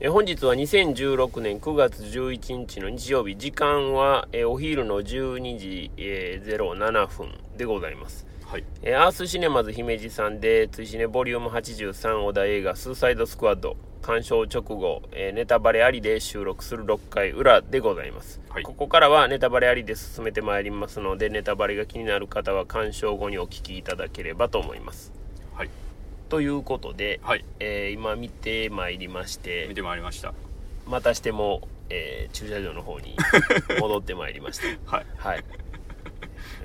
[0.00, 8.24] え本日は2016年9月11日の日曜日、時間はえお昼の12時、えー07分でございます。
[8.46, 8.64] はい。
[8.82, 18.40] えーアースシネマズ姫路さんで、追試ねボリューム83小田映画スーサイドスクワッド、鑑賞直後、えーネタバレありで収録する6回裏でございます。
[18.50, 25.12] はいここからはネタバレありで進めてまいりますので、ネタバレが気になる方は鑑賞後にお聞きいただければと思います。
[26.28, 26.30] はい。
[26.30, 27.44] ということで、はい。
[27.60, 30.34] えー今見てまいりまして見、てまいりました。
[30.86, 33.16] またしても、えー駐車場の方に
[33.80, 34.96] 戻ってまいりました。
[34.96, 35.06] はい。
[35.16, 35.44] はい。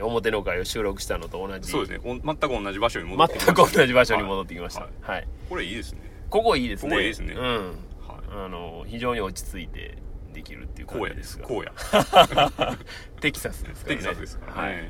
[0.01, 1.69] 表の会を収録したのと同じ。
[1.71, 2.21] そうですね。
[2.23, 4.81] お全く同じ場所に戻ってきました全く同じ場所に戻ってきました。
[4.81, 5.25] ははいい。
[5.49, 6.01] これいいですね。
[6.29, 6.89] ここいいですね。
[6.89, 7.43] ここいいですねうん。
[7.45, 8.45] はい。
[8.45, 9.97] あの、非常に落ち着いて
[10.33, 11.37] できるっていう感荒野です。
[11.37, 12.49] じですが。
[12.49, 12.77] 荒野。
[13.21, 14.01] テキサスですからね。
[14.01, 14.83] テキサスですからはい。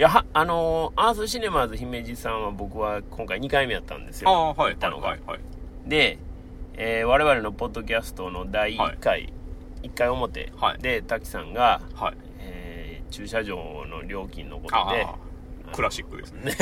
[0.00, 4.30] や、はあのーアースシネマーズ姫路さんは僕は今回2回目やったんですよ。
[4.30, 4.74] ああ、はい。
[4.74, 5.20] 行ったのがはい。
[5.26, 5.40] はい。
[5.86, 6.18] で、
[6.74, 9.32] えー我々のポッドキャストの第1回、
[9.82, 12.14] 1回表はいで、滝さんが、はい。
[12.40, 13.56] えー駐車場
[13.88, 15.06] の料金のことで
[15.72, 16.52] クラシックですね。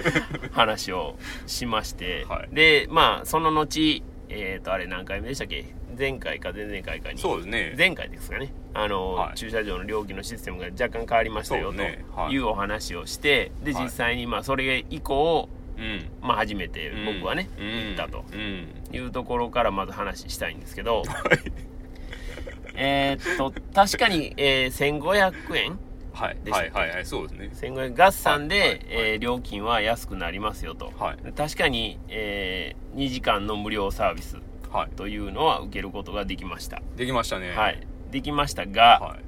[0.52, 1.16] 話を
[1.46, 5.66] しまして、はいで、まあ、その後、えっ、と、あれ何回目でしたっけ？
[5.98, 7.18] 前回か前々回かに。
[7.18, 7.74] そうですね。
[7.76, 8.52] 前回ですかね。
[8.74, 11.82] あの、はい駐車場の料金のシステムが若干変わりましたよ、と
[12.30, 16.08] いうお話をして、で、はい実際に、まあ、それ以降、うん。
[16.20, 18.68] まあ、初めて僕はね、うん行ったとうん。
[18.92, 21.02] いうところからまず話したいんですけど、
[22.74, 25.78] えーっと、確かに、えー1500円
[26.12, 26.36] はい。
[26.44, 26.78] でしたっけ？
[26.78, 26.88] はい。
[26.88, 26.96] はい。
[26.96, 27.06] はい。
[27.06, 27.50] そうですね。
[27.74, 30.92] 1500合算で、はいはいはいえー料金は安くなりますよと。
[30.98, 31.32] はい。
[31.32, 34.36] 確かに、え2時間の無料サービス
[34.70, 34.90] はい。
[34.96, 36.82] というのは受けることができました。
[36.96, 37.52] できましたね。
[37.52, 37.80] はい。
[38.10, 39.20] できましたが、はい。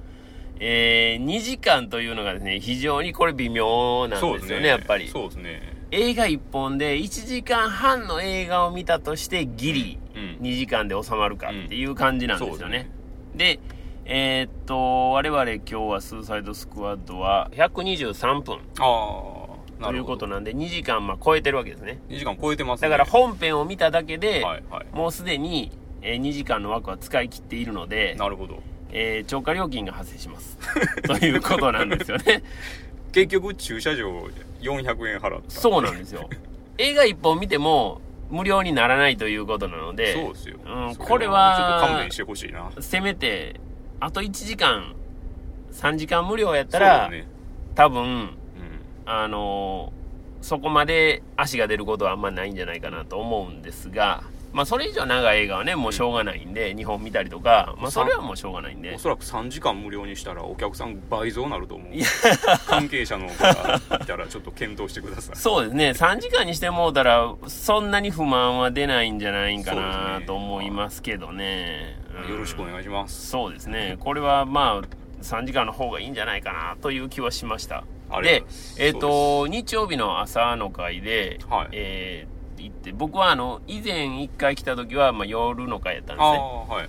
[0.61, 5.09] え2時間というのがですね、非常にこれ微妙なんそうですよね、やっぱり。
[5.09, 5.61] そうですね。
[5.91, 10.39] 映画1本で1時間半の映画を見たとしてギリうん。
[10.41, 12.91] 2時間で収まるかっていう感じなんですよそうね。
[13.35, 13.61] で、
[14.05, 19.99] えーっと、我々今日はスーサイドスクワッドは123分あとい。
[19.99, 22.01] うことなんで2時間まあ超えてるわけですね。
[22.09, 22.89] 2時間超えてますね。
[22.89, 24.63] だから本編を見ただけで、はい。
[24.71, 24.87] はい。
[24.97, 28.61] もうすでに、えー2時間の枠は使い切っているので、なるほど。
[28.93, 30.59] えー超過料金が発生します。
[31.07, 32.43] ということなんですよね。
[33.13, 34.11] 結局、駐車場
[34.63, 35.51] 400円払った。
[35.51, 36.29] そうなんですよ。
[36.79, 40.59] 映画1本見ても無料にならないということなので、そうですよ。
[40.65, 42.71] うんそこれはちょっと勘弁してほしいな。
[42.81, 43.61] せめて、
[44.01, 44.95] あと1時間、
[45.73, 47.27] 3時間無料やったら、ね。
[47.75, 48.31] 多分、うん。
[49.07, 50.03] あのー
[50.45, 58.99] そこまで足が出ることはあんまないんじゃないかなと思うんですが、まあそれ以上長い映画はね、もうしょうがないんで、日本見たりとか、まあそれはもうしょうがないんでお。
[58.99, 61.93] そらく3時間無料にしたらお客さん倍増なると思う。
[62.67, 65.37] 関係者の方いたらちょっと検討してください。
[65.37, 71.97] そうですね、3時間にしてもうたら、そんなに不満は出ないんじゃないかなと思いますけどね。
[71.97, 73.29] うんよろしくお願いします。
[73.31, 77.85] そうですね、これはまあ、3時間の方がいいんじゃないかなという気はしました。
[78.23, 78.45] で
[78.79, 82.32] えっ、と、日曜日の朝の会で、はいえー
[82.65, 86.39] 行って、僕はあの、以前一回来た時は、まあ、夜の会やったんですね。
[86.39, 86.87] は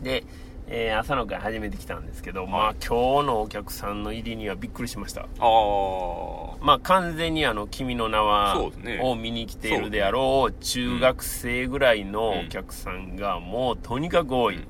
[0.00, 0.04] い。
[0.04, 0.24] で、
[0.68, 5.22] えー朝の会初めて来たんですけど、まあ、今日のお客さんの入りにはびっくりしました。
[5.22, 8.70] ああ、まあ、完全にあの、君の名は
[9.02, 14.56] を見に来ているであろう、中学生ぐらいのお客さんが、もうとにかく多い。
[14.56, 14.66] うん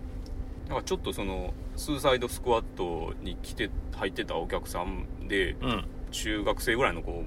[0.63, 5.85] だからちょっとその、スーサイドスクワットに来て、入ってたお客さんで、うん。
[6.11, 7.23] 中学生ぐらいの子、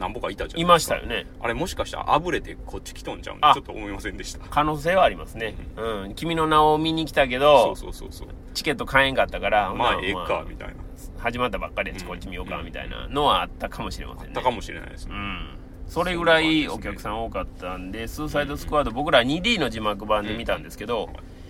[0.00, 1.26] 何ぼかいたじゃないいましたよね。
[1.40, 3.38] あれもしかしたらあぶれてこっち来とんちゃうん？
[3.42, 4.40] あちょっと思いませんでした。
[4.48, 5.54] 可能性はありますね。
[5.76, 6.14] うん。
[6.14, 8.28] 君の名を見に来たけど、そうそうそうそう。
[8.54, 10.74] チケット買えんかったから、まあ、ええか、みたいな。
[11.18, 14.34] 始まったばっかりやし、うんこっち見ようか、みたいなのはあったかもしれませんね。
[14.34, 15.14] たかもしれないですね。
[15.14, 15.48] うん。
[15.86, 21.40] それぐらいお客さん多かったんで、スーサイドスクワッド、僕ら 2D の字幕版で見たんですけど、うん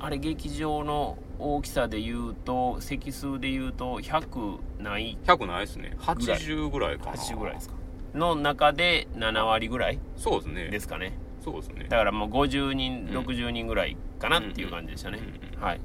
[0.00, 5.96] あれ劇場の大きさで言うと、席数で言うと、100ない、100ないですね。
[5.98, 7.12] 80ぐらいかな。
[7.12, 7.74] 80ぐらいですか。
[8.14, 10.68] の中で7割ぐらいそうですね。
[10.68, 11.12] ですかね。
[11.44, 11.86] そうですね。
[11.88, 15.18] だからもう50人、うん60人ぐらいかなっていう感じでしたね。
[15.18, 15.80] うんうんはい。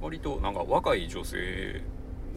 [0.00, 1.82] 割となんか若い女性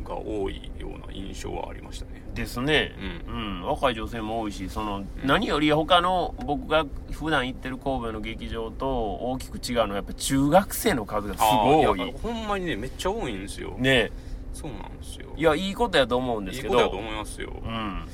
[0.03, 2.21] が多いような印象はありましたね。
[2.37, 2.93] ですね。
[3.27, 13.75] ううん、若い女性も多いし、その、何より他の僕が普段行ってる神戸の劇場と大きく違うのはやっぱ中学生の数がすごい多いほんまにね、めっちゃ多いんですよ。
[13.77, 14.11] ね
[14.53, 15.27] そうなんですよ。
[15.35, 16.73] いや、いいことやと思うんですけど。
[16.75, 17.53] いいことだと思いますよ。
[17.63, 18.07] うん。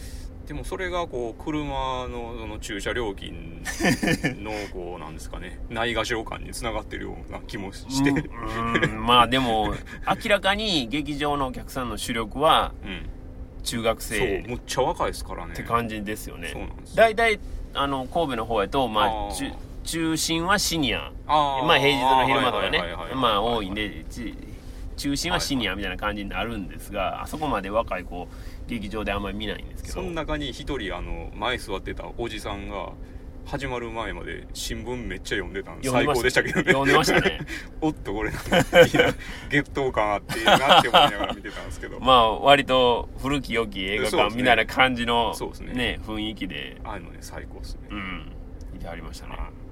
[0.46, 3.64] でもそれがこう、車のその駐車料金
[4.44, 8.10] の こう、なんですかね、ないがしろ感につながってるような気もして。
[8.10, 8.14] う
[8.84, 8.98] うん。
[8.98, 9.74] ん、まあでも、
[10.24, 12.74] 明らかに劇場のお客さんの主力は
[13.64, 15.54] 中学そう、生むっちゃ若いですからね。
[15.54, 16.50] って感じですよね。
[16.52, 16.96] そうなんですよ。
[16.96, 17.40] 大体、
[17.74, 19.36] あの、神戸の方やと、まあ、あー。
[19.36, 19.52] 中
[19.84, 21.12] 中心はシニア。
[21.28, 22.78] あーまあ平日の昼間とかね。
[22.80, 24.34] はいはいはいはいまあ多いんでち
[24.96, 28.28] 中心はシニアみたいな感じになるんですがあそこまで若い子
[28.68, 29.96] 劇場であんまり見ないんですけど。
[29.96, 32.92] その中に一人あの前座ってたおじさんが
[33.46, 36.66] 始まる前まで新聞めっちゃ読んでたんで最高でしたけどね。
[36.66, 37.40] 読んでましたね。
[37.82, 39.14] おっとこれいいな
[39.50, 45.74] 月頭感あっていいなって思いながら見てたんですけど、 まあ割と古き良き映画館みたいな感じのそうですね。
[45.74, 46.78] ね雰囲気で。
[46.84, 48.32] ああいうのね最高ですね、うん。
[48.74, 49.36] 見てありましたね。
[49.36, 49.63] はい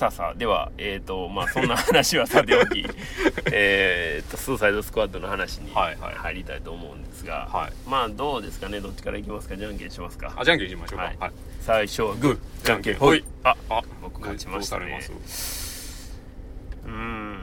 [0.00, 2.86] さあさあではえっ、とまあそんな話はさておき
[3.52, 6.14] えっとスーサイドスクワットの話にはいはい。
[6.14, 7.72] 入りたいと思うんですが、はい。
[7.86, 8.80] まあどうですかね？
[8.80, 9.58] どっちからいきますか？
[9.58, 10.32] じゃんけんしますか？
[10.38, 11.04] あじゃんけんしましょうか。
[11.04, 11.16] はい。
[11.20, 12.38] はい、最初はグー。
[12.64, 13.22] じゃんけんほい。
[13.44, 15.06] ああ僕勝ちましたね。
[15.06, 17.38] どうん。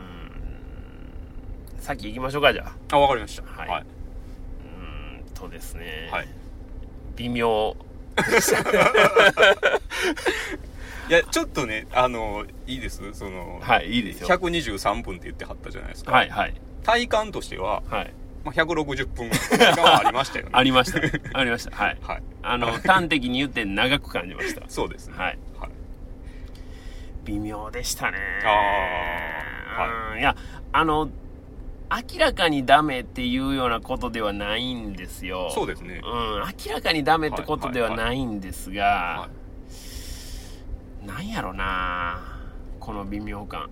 [1.80, 2.95] さっき行きましょうかじゃあ。
[2.95, 3.44] あわかりました。
[3.44, 3.69] はい。
[3.69, 6.27] はうーんとですね、はい。
[7.18, 7.77] 微妙
[11.10, 13.01] いやちょっとねあのいいです？
[13.13, 14.28] その、はいいいですよ。
[14.28, 16.54] 123分って言ってはったじゃないですか、はいはい。
[16.84, 18.13] 体感としては、はい。
[18.44, 20.51] まあ、160分体感はありましたよね。
[20.54, 21.00] ありました。
[21.38, 21.75] ありました。
[21.75, 21.98] はい。
[22.01, 22.24] はい。
[22.44, 24.62] あの端的に言って長く感じました。
[24.69, 25.18] そうですね。
[25.18, 25.39] はい。
[25.60, 25.69] はい。
[27.25, 28.18] 微妙でしたね。
[28.45, 30.13] あー。
[30.13, 30.19] うん。
[30.19, 30.36] いや
[30.72, 31.10] あの
[31.90, 35.50] 明らかにダメっていうようなことではないんですよ。
[35.51, 36.01] そうですね。
[36.04, 36.12] うん。
[36.68, 39.30] 明らかにダメってことではないんですが、は
[41.07, 42.19] なんやろな
[42.81, 43.69] この微妙感。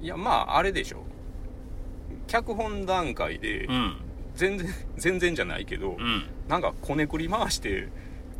[0.00, 1.04] いやまああれでしょ。
[2.26, 3.96] 脚本段階でうん。
[4.34, 6.24] 全然 全然じゃないけど、うん。
[6.46, 7.88] なんかこねくり回して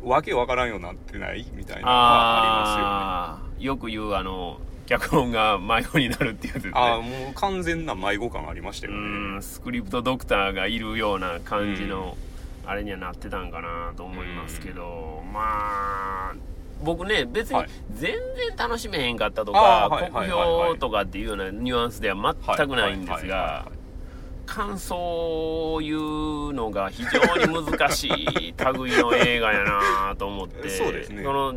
[0.03, 3.63] わけわからんようになってないみたいなのはああー。
[3.63, 6.71] よく言うあの脚本が迷子になるっていうやつですね。
[6.71, 9.41] りますよねああもう完全な迷子感ありましたようねん。
[9.41, 12.15] スクリプトドクターがいるような感じの、
[12.65, 16.35] あれにはなってたんかなと思いますけど、まあ
[16.83, 17.69] 僕ね別にはい。
[17.93, 23.71] 全然楽しめへんかったとか、はい酷評とかっていうようなニュアンスでは全くないんですがは
[24.49, 24.95] 感想
[25.75, 25.95] を言
[26.49, 31.23] うのが非常に難しい類の映画やなと思って そうですね。
[31.23, 31.55] そのはい。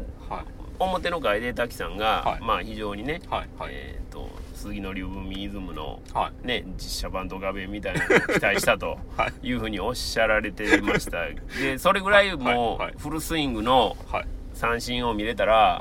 [0.78, 2.44] 表の会で滝さんが、はい。
[2.44, 3.70] まあ非常にね、はいはい。
[3.72, 6.46] えっ、と杉の竜文イズムのはい。
[6.46, 9.48] ね、実写版と画面みたいなのを期待したと はい。
[9.48, 11.26] いうふうにおっしゃられてました。
[11.60, 14.24] でそれぐらいもうフルスイングのはい
[14.54, 15.78] 三振を見れたら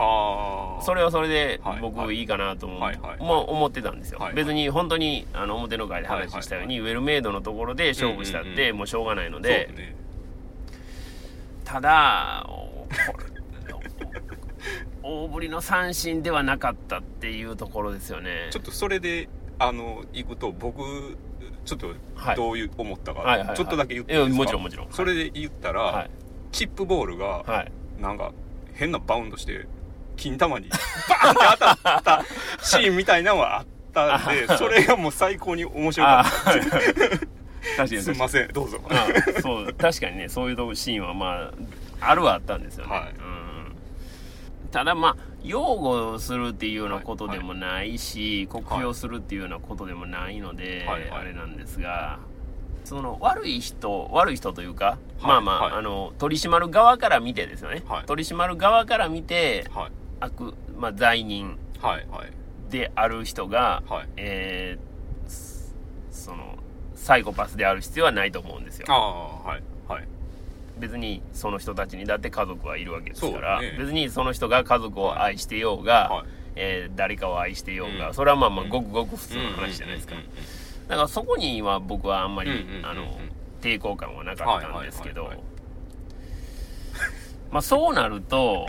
[0.81, 2.23] それはそれで僕い。
[2.23, 4.19] いかなと思思ってたんですよ。
[4.19, 9.69] はい別に本当にあの表の会で話したようにウェルメイドのところで勝負したってもうしょうがないので。
[9.75, 9.95] ね。
[11.65, 12.45] ただ
[15.03, 18.50] 大振りの三振ではなかったっていうところですよね。
[18.51, 21.17] ちょっとそれであの行くと僕
[21.65, 22.35] ちょっとはい。
[22.35, 24.88] どういう思ったかちょっとだけ言ってもちろんもちろん。
[24.91, 26.09] それで言ったら、はい。
[26.51, 27.71] チップボールがはい。
[28.01, 28.31] なんか
[28.81, 29.68] 変なバウンドして
[30.18, 32.25] 金玉にバーンって当たった
[32.63, 37.28] シーンみたいなのはあったんでそれがもう最高に面白かあったー
[37.78, 38.48] 確かにすみません。
[38.48, 38.81] どうぞ。
[38.89, 39.07] あ
[39.39, 41.51] そう確かにねそういうシーンはま
[42.01, 43.12] ああるはあったんですよね、はい。
[43.12, 51.22] うん、ただまあ擁護するっていうようなことでもないし、酷評するっていうようなことでもないので、はいはい。
[51.22, 52.18] あれなんですが
[52.83, 55.74] その悪い人悪い人というか、はいまあまあ,、はい。
[55.75, 58.05] あの取り締まる側から見てですよね、はい。
[58.05, 59.91] 取り締まる側から見てはい。
[60.20, 61.58] 悪、まあ、罪人
[62.70, 64.08] である人が、はい。
[64.17, 64.91] えー
[66.12, 66.55] その
[66.94, 68.86] サイコパスである必要はないと思うんですよ。
[70.77, 73.75] 別にその人たちにだって家族はいるわけですから、ね。
[73.79, 76.25] 別にその人が家族を愛してようが、はい。
[76.55, 78.13] えー誰かを愛してようが、うん。
[78.13, 78.70] それはまあまあうん。
[78.70, 80.32] ごくごく普通の話じゃないですか、うんうんうん
[80.91, 82.51] だからそこには僕はあんまり、
[82.83, 83.17] あの
[83.62, 85.45] 抵抗感はなかったんですけど、はいはいはい
[87.50, 88.67] まあそうなると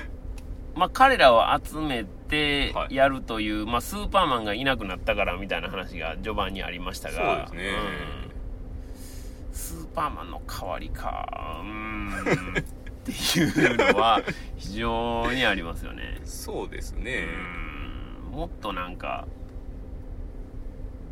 [0.76, 2.94] まあ彼らを集めてはい。
[2.94, 7.46] やるという、まあスーパーマンがいなくなったからみたいな話が序盤にありましたが。
[7.46, 7.70] そうですね。
[7.70, 9.56] うん。
[9.56, 11.62] スーパーマンの代わりか。
[11.62, 12.58] うーん。
[12.58, 12.62] っ
[13.04, 14.20] ていうのは
[14.56, 16.18] 非常にありますよね。
[16.26, 17.26] そうですうね
[18.28, 18.30] ん。
[18.32, 19.26] もっとなんか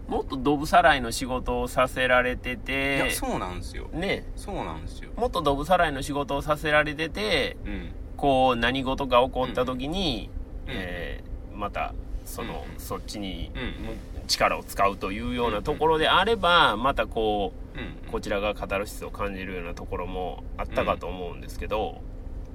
[0.09, 3.89] もっとドブさらいの仕事をさせられていてやそうなんですよ。
[3.93, 4.27] ね。
[4.37, 5.11] そうなんですよ。
[5.17, 7.93] もっとドブさらいの仕事をさせられててうん。
[8.17, 10.31] こう何事が起こった時に、
[10.67, 10.73] うん。
[10.75, 11.95] えーまた
[12.25, 18.11] その、うんそっちにうん力を使うというようなところであればまたこううん。
[18.11, 22.01] こちらがカタルシスを感じるようなところもあったかと思うんですけど、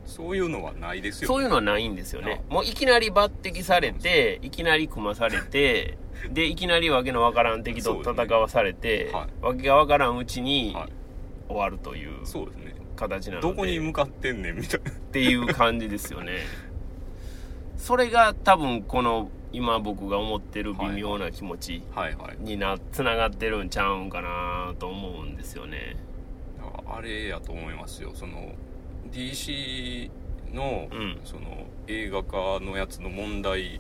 [0.10, 2.44] そういうのはないですよそういうのはないんですよね。
[2.50, 5.98] もういきなり抜擢されていきなり組まされて
[6.32, 10.90] でいきなりわけのわからん敵と戦わされて、はわけがわからんうちにはい。
[11.48, 12.76] 終わるというそうですね。
[12.96, 13.48] 形なので。
[13.48, 14.92] どこに向かってんねんみたいな。
[14.92, 16.40] っていう感じですよね。
[17.78, 22.16] それが多分この今僕が思ってる微妙な気持ちはい。
[22.16, 22.38] はい。
[22.40, 25.96] になつながってるんちゃうんかなと思うんですよね。
[26.86, 28.12] あれやと思いますよ。
[28.14, 28.54] その
[29.12, 30.10] DC
[30.54, 31.20] の,、うん。
[31.24, 33.80] その映画化のやつの問題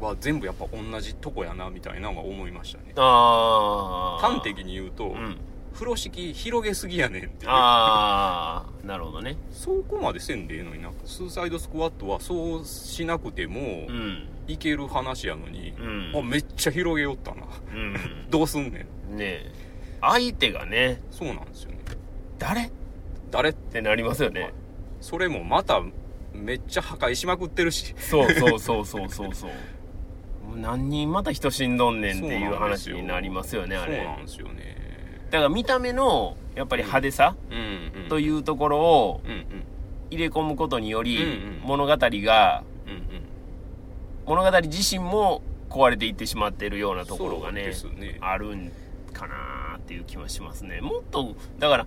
[0.00, 2.92] は全部やっぱ同じとこやなみたいなのは思いましたね。
[2.96, 5.36] ああ端的に言うと、うん。
[5.72, 9.36] 風呂敷広げすぎやねんってああなるほどね。
[9.52, 10.90] そこまでせんでええのにな。
[11.04, 14.26] スーサイドスクワットはそうしなくてもうん。
[14.48, 16.12] いける話やのに、うん。
[16.18, 17.46] あめっちゃ広げよったな。
[17.72, 17.94] うん。
[18.30, 19.16] どうすんねん。
[19.16, 19.52] ねえ。
[20.00, 21.02] 相手がね。
[21.10, 21.78] そうなんですよね。
[22.38, 22.70] 誰？
[23.30, 24.52] っ誰てなりますよね。
[25.00, 25.80] それもまた
[26.34, 27.94] めっちゃ破壊しまくってるし。
[27.96, 29.50] そうそうそうそうそうそう。
[30.46, 34.76] もう何人また人死んどんねんっていう話になりますよねあそうれなんですよね。
[35.30, 38.08] だから見た目のやっぱり派手さうんうん。
[38.08, 39.20] というところを
[40.10, 41.60] 入れ込むことにより、うんうん。
[41.62, 43.02] 物語がうんうん。
[44.26, 48.18] 物語自身も壊れていってしまっているようなところがねね。
[48.20, 48.72] あるん
[49.12, 50.80] かなっていう気はしますね。
[50.80, 51.86] もっとだから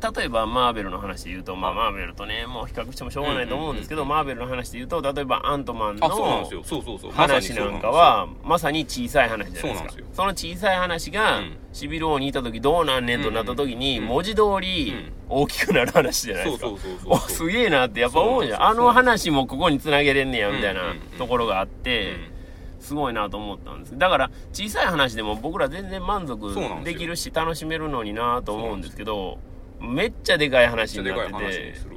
[0.00, 10.02] 例えばマーベルの話で言うと、まあ、マーベルとねもう比較してもしょうがないと思うんですけど、マーベルの話で言うと例えばアントマンの話なんかはまさに小さい話じゃないですか。
[10.12, 11.56] その小さい話が、うん。
[11.72, 15.12] シビル王にいた時どうなんねんとなった時に、うん文字通りうん。
[15.32, 18.62] 大きくなる話じゃないですか、すげえなってやっぱ思うじゃん。
[18.64, 20.80] あの話もここにつなげれんねやみたいな
[21.18, 22.16] ところがあって、
[22.80, 23.96] すごいなと思ったんです。
[23.96, 26.52] だから小さい話でも僕ら全然満足
[26.82, 29.38] できるし楽しめるのになと思うんですけど
[29.80, 31.90] めっちゃでかい話になってて。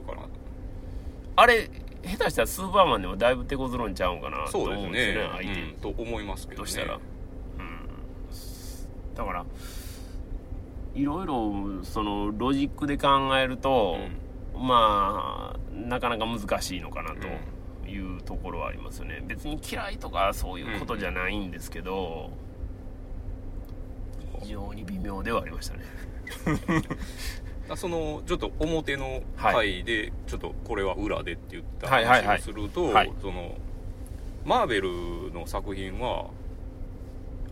[1.35, 1.69] あれ
[2.03, 6.65] 下手したらスーパーマンでもだいぶ手こずるんちゃうんかなと思うんですよね相手、うんと思いますけどね。
[6.65, 7.01] としたら、うん、
[9.15, 9.45] だから
[10.93, 13.97] いろいろそのロジックで考えると、
[14.55, 19.23] まあなかなか難しいのかなというところはありますよね。
[19.25, 22.29] 別に嫌いとかそういうことじゃないんですけど、
[24.41, 25.83] 非常に微妙ではありましたね。
[26.45, 26.51] だ
[27.75, 32.27] そのちょっと表の回で、ちょっとこれは裏でって言ったはいはいはい。
[32.27, 33.11] 話をすると、はい。
[33.21, 33.55] その
[34.45, 36.27] マーベルの作品は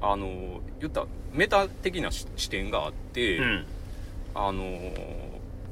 [0.01, 3.65] あの言ったらメタ的なし視点があって、うん。
[4.33, 4.63] あの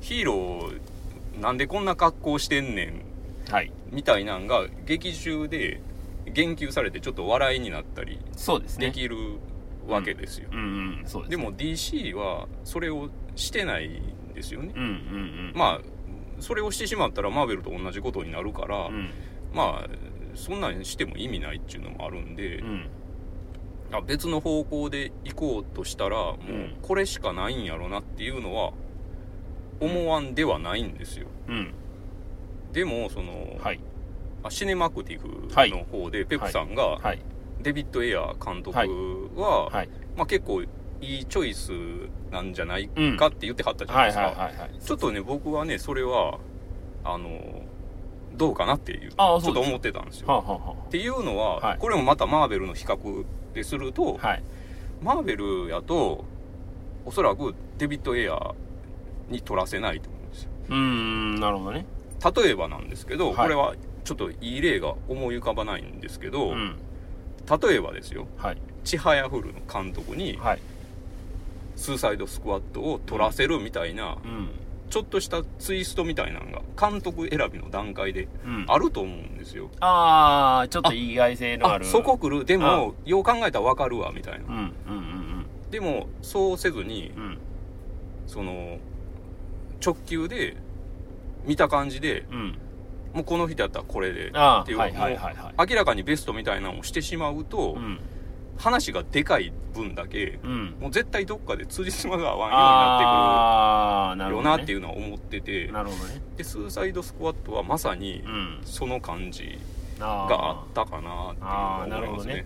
[0.01, 3.03] ヒーローなんでこんな格好してんねん
[3.51, 3.72] はい。
[3.91, 5.81] みたいなんが劇中で
[6.25, 8.88] 言及されてちょっと笑いになったりそうですね。
[8.88, 9.39] できる
[9.88, 10.62] わけですよ、うんう
[11.01, 15.53] んそうでも DC はそれをしてないんですよね、うんうんうん。
[15.53, 15.81] まあ
[16.39, 19.10] それをしてしまったらマーベルと同じことになるから、うん。
[19.53, 19.88] まあ
[20.36, 22.86] そんなんしても意味ないっていうのもあるんで、うん。
[23.91, 26.75] あ別の方向で行こうとしたらもううん。
[26.81, 28.72] これしかないんやろなっていうのは
[29.81, 31.27] 思わんではないんですよ。
[31.50, 31.74] うん。
[32.72, 33.79] でもその、はい。
[34.43, 35.72] あシネマクティフはい。
[35.72, 37.19] の方でペプさんが、はい。
[37.62, 38.77] デビッド・エア監督
[39.36, 39.89] は、はい。
[40.15, 40.63] まあ、結構
[41.01, 41.71] いいチョイス
[42.31, 46.39] なんじゃないうんかって言ってはったじゃないはいですか、ちょっとね僕はねそれは
[47.03, 47.63] あの
[48.35, 50.27] どうかなっていうちょっと思ってたんですよ。
[50.27, 51.77] はあ、はあはっていうのは、はい。
[51.77, 54.43] これもまたマーベルの比較ですると、あ、はい。
[55.01, 56.23] マーベルやと
[57.05, 58.53] おそらくデビッド・エア
[59.29, 60.49] に取らせないと思うんですよ。
[60.69, 61.85] うーんなるほどね。
[62.35, 63.35] 例えばなんですけど、はい。
[63.35, 66.77] これはちょっといい例が思い浮かばないんですけど、うん。
[67.61, 68.27] 例えばですよ。
[68.37, 68.57] はい。
[68.83, 70.59] ちはやふるの監督にはい
[71.79, 74.50] スーサイドスクワットを取らせるみたいな、うん。
[74.89, 78.65] ちょっとしたツイストみたいなのが監督選びの段階でうん。
[78.67, 81.86] あると思うんですよ、ああちょっと意外性のある。
[81.86, 82.43] あそこ来る。
[82.43, 87.24] でもよう考えたら分かるわみたいな、うんうんうんでもそうせずにうん。
[87.24, 87.38] うん
[88.27, 88.77] その
[89.83, 90.57] 直球で
[91.45, 92.57] 見た感じでうん。
[93.13, 95.36] もうこの人やったらこれでっていうああはいはいはいはい。
[95.36, 98.00] もう明らかにベストみたいなのをしてしまうと、うん
[98.59, 100.75] 話がでかい分だけうん。
[100.79, 105.69] もう絶対どっかで辻褄が合わんようになってくるよなっていうのは思ってて。
[105.71, 106.21] なるほどね。
[106.35, 108.59] でスーサイドスクワットはまさにうん。
[108.63, 109.57] その感じ
[110.01, 112.45] あがあったかなっていうのは思いますね。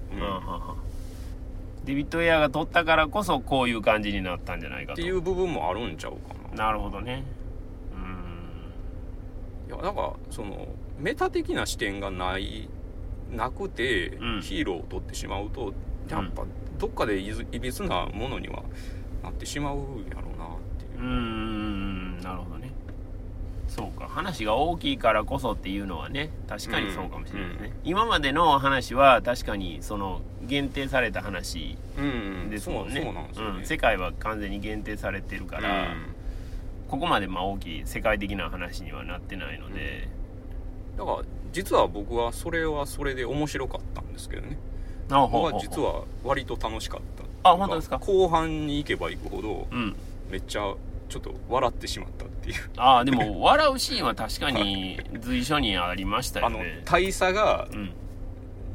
[1.86, 5.02] デビッド・エアが取ったからこそこういう感じになったんじゃないかと。
[5.02, 6.18] っていう部分もあるんちゃうか
[6.56, 6.68] な。
[6.68, 7.24] なるほどね。
[9.68, 10.68] ういやなんかその
[11.00, 12.70] メタ的な視点がない
[13.32, 14.42] なくて、うん。
[14.42, 15.74] ヒーローを取ってしまうと
[16.10, 16.44] やっぱ
[16.78, 18.64] どっかでいびつなものには
[19.24, 21.00] なってしまうんやろうなっていう。
[21.00, 22.72] うーんなるほどね。
[23.68, 24.08] そうか。
[24.08, 33.02] 話が大きいからこそっていうのはね確かにそうかもしれないですね、今までの話は確かにその限定された話うんですもんね,、
[33.34, 35.96] そうね、うん世界は完全に限定されてるから、
[36.88, 40.08] ここまでまあ大きい世界的な話にはなってないので、
[40.98, 41.18] だから
[41.52, 44.58] 実は僕はそれはそれで面白かったんですけどね
[45.10, 45.54] 僕あほうほうほう。
[45.54, 47.02] は実は割と楽しかっ
[47.44, 47.50] た。
[47.50, 48.00] あ本当ですか？
[48.00, 49.96] 後半に行けば行くほどうん
[50.30, 50.74] めっちゃ
[51.10, 52.56] ちょっと笑ってしまったっていう。
[52.78, 57.92] ああでも笑うシーンは確かに随所にありましたあのよね大佐がうん。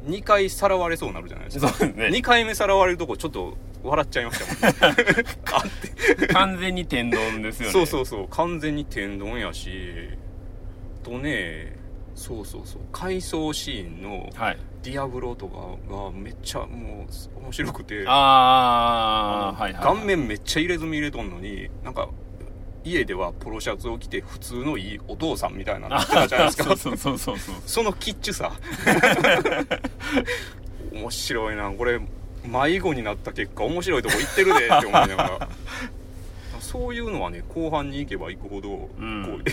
[0.07, 1.67] 2回さらわれそうになるじゃないですか。
[1.69, 2.05] そうですね。
[2.07, 5.05] 2回目さらわれるとこちょっと笑っちゃいましたもんね。
[5.51, 6.27] あって。
[6.27, 7.73] 完全に天丼ですよね。
[7.73, 8.27] そうそうそう。
[8.29, 10.09] 完全に天丼やし。
[11.03, 11.75] とね
[12.15, 12.81] そうそうそう。
[12.93, 17.05] 回想シーンのはいディアブロとかがめっちゃも
[17.37, 18.05] う面白くて。
[18.07, 22.09] ああはい顔面めっちゃ入れ墨入れとんのになんか
[22.83, 26.63] 家ではポロシャツを着て普通のいいお父さんみたいなのしてたじゃないですか。
[26.77, 28.51] そうそうそうそうそのキッチュさ。
[30.93, 31.69] 面白いな。
[31.71, 31.99] これ
[32.45, 35.49] 迷子になった結果面白いとこ行ってるでって思いながら。
[36.59, 39.25] そういうのはね後半に行けば行くほど、うん。
[39.25, 39.43] こう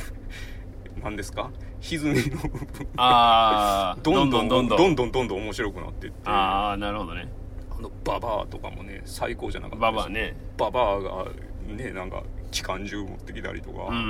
[1.07, 1.51] 何ですか？
[1.83, 2.37] 歪みの。
[2.43, 4.97] 部分ああどんどんどんどんどん。
[4.97, 7.29] どんどんどん面白くなってってああなるほどね。
[7.71, 10.37] あのババアとかもね最高じゃなかったババアね。
[10.59, 11.27] ババアが
[11.69, 14.05] ねなんか機関銃持ってきたりとか、うんうんう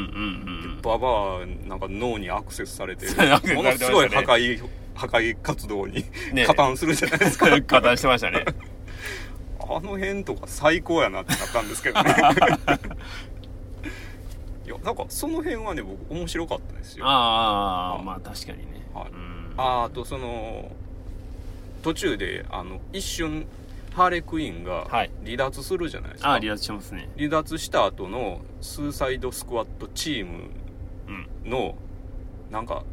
[0.79, 0.81] ん。
[0.83, 3.07] ババアなんか脳にアクセスされて
[3.55, 4.63] ものすごい破壊
[4.95, 6.47] 破壊活動にね。
[6.47, 8.43] 加担するじゃないですか、 加担してましたね。
[9.69, 12.15] あの辺とか最高やなってなったんですけどね
[14.87, 17.05] なんかその辺はね僕面白かったですよ。
[17.09, 19.11] ああまあ確かにね、はい。
[19.11, 20.71] うん、ああとその
[21.83, 23.47] 途中であの一瞬
[23.95, 25.11] ハーレクイーンがはい。
[25.25, 27.09] 離脱するじゃないですか、ああ離脱しますね。
[27.17, 30.51] 離脱した後のスーサイドスクワットチーム
[31.45, 31.51] うん。
[31.51, 31.75] の
[32.53, 32.85] なんか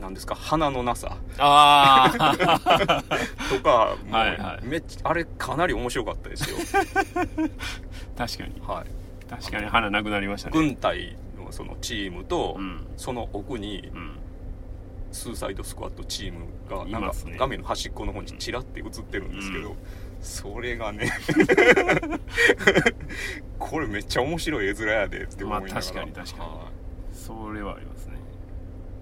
[0.00, 1.18] なんですか鼻のなさ。
[1.36, 3.02] ああ
[3.54, 4.64] とかはいはい。
[4.66, 6.56] めっちゃあれかなり面白かったですよ、
[8.16, 8.62] 確かに。
[8.66, 8.86] はい、
[9.28, 10.52] 確かに花なくなりましたね。
[10.58, 12.86] 軍隊のそのチームと、うん。
[12.96, 14.12] その奥にうん。
[15.10, 17.36] スーサイドスクワットチームがいなんかね。
[17.38, 19.76] 画面の端っこの方にチラって映ってるんですけど、うん。
[20.20, 21.10] それがね
[23.58, 26.50] これめっちゃ面白い絵面やでって思いながら、まあ確かに確かに。
[26.50, 26.70] は
[27.12, 28.16] それはありますね。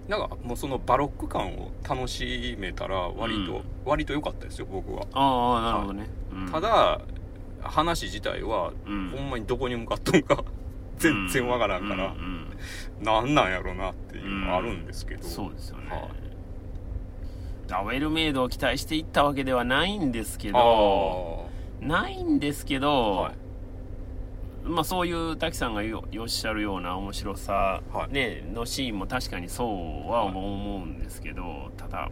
[0.07, 3.63] いなんかもうそのバロック感を楽しめたら割と、うん。
[3.85, 6.51] 割と良かったですよ僕は、ああなるほどね、うん。
[6.51, 7.01] ただ
[7.67, 9.09] 話自体は、うん。
[9.09, 10.43] ほんまにどこに向かっとんか
[10.97, 12.47] 全然わからんから、うんうん
[12.99, 16.09] なんなんやろなっていうのはあるんですけど、そうですよね、はい。
[17.67, 21.47] ダウェルメイドを期待していったわけではないんですけあど
[21.79, 23.35] ないんですけど、はい。
[24.63, 28.13] まあそういう滝さんがよおっしゃるような面白さ、はい。
[28.13, 29.65] ね、のシーンも確かにそ
[30.07, 32.09] うは思うんですけど、ただ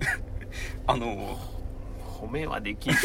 [0.86, 1.38] あの
[2.20, 2.94] 褒めはできん。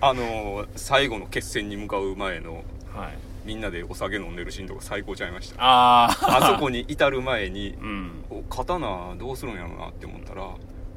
[0.00, 3.18] あの最後の決戦に向かう前のはい。
[3.44, 5.56] みんなでお酒飲んでるシーンとか最高ちゃいました。
[5.58, 8.24] あああそこに至る前にうん。
[8.30, 10.48] お刀どうするんやろなって思ったら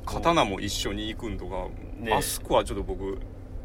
[0.06, 1.68] 刀も一緒に行くんとか、
[2.00, 2.14] ね。
[2.14, 3.20] あそこはちょっと僕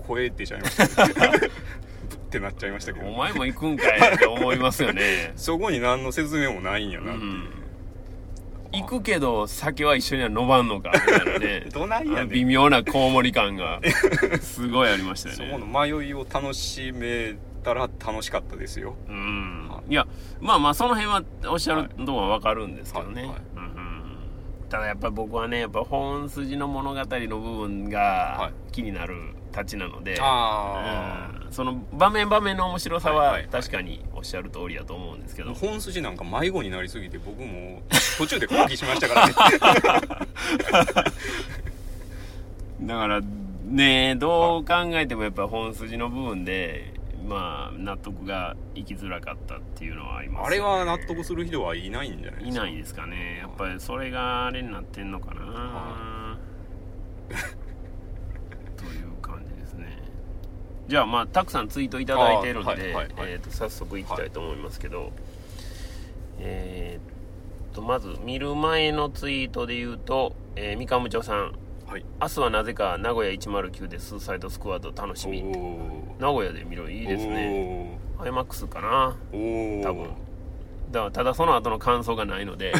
[0.07, 3.07] 声出ちゃいました、ね、ブッてなっちゃいましたけど。
[3.07, 5.33] お前も行くんかいって思いますよね。
[5.37, 7.62] そこに何の説明もないんやなっていう、うん
[8.73, 11.67] 行くけど酒は一緒には飲まんのかみたいなね。
[11.73, 12.29] どないやねん。
[12.31, 13.81] 微妙なコウモリ感が
[14.41, 18.97] すごいありましたよ そねこの迷いを楽しめたら楽しかったですよ。
[19.09, 19.69] うん。
[19.69, 19.95] はい。
[19.95, 20.07] や
[20.41, 23.31] まあまあその辺はおっしゃるのはわかるんですけどね、はい。
[23.31, 23.39] はい。
[23.57, 24.03] うんうん。
[24.69, 37.83] ただやっぱり僕はねやっぱ本筋の物語の部分がは気になるたちなので、あうんその場面場面の面白さは確かにおっしゃる通りやと思うんですけあど、本筋なんか迷子になりすぎて僕も
[38.19, 39.35] 途中で抗議しましたからね。
[42.83, 43.21] だから
[43.65, 46.95] ねどう考えてもやっぱ本筋の部分で
[47.29, 52.49] まあ納得がいきづらかったっていうのはありますあれは納得する人はいないんじゃないですか？
[52.49, 53.38] いないですかね。
[53.41, 56.37] やっぱりそれがあれになってんのかな、は
[58.77, 59.99] という感じですね
[60.93, 63.09] じゃあまあたくさんツイートいただいてるんで、はいはいはい。
[63.21, 65.11] えー、と早速いきたいと思いますけど、
[66.39, 71.55] えー、とまず見る前のツイートで言うと、えー、三上町さん。
[71.87, 72.05] はい。
[72.21, 75.41] 明日はなぜか名古屋109でスーサイドスクワッド楽しみ。
[75.43, 77.99] お名古屋で見るいいですね。
[78.19, 79.17] IMAX かな。
[79.33, 79.83] おー。
[79.83, 80.11] 多分。
[80.91, 82.75] だからただその後の感想がないので。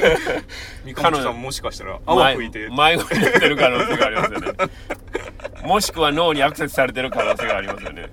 [0.86, 2.70] 三上さんもしかしたら泡吹いて。
[2.70, 4.52] 迷子になってる可能性がありますよね
[5.66, 8.10] もしくは脳にアクセスされてる可能性がありますよね。